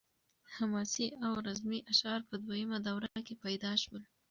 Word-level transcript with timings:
حماسي 0.55 1.07
او 1.25 1.31
رزمي 1.47 1.79
اشعار 1.91 2.21
په 2.29 2.35
دویمه 2.45 2.77
دوره 2.87 3.15
کې 3.25 3.35
پیدا 3.45 3.71
شول. 3.83 4.03